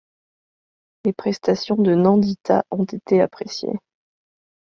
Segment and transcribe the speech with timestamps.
[1.05, 3.77] Les prestations de Nandita ont été appréciées.